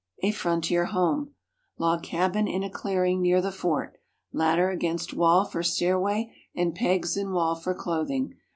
[0.23, 1.35] A Frontier Home
[1.77, 3.99] Log cabin in a clearing near the fort.
[4.33, 8.33] Ladder against wall for stairway and pegs in wall for clothing.